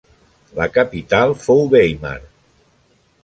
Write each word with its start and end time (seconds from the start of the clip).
La 0.59 0.65
capital 0.77 1.35
fou 1.43 1.61
Weimar. 1.75 2.17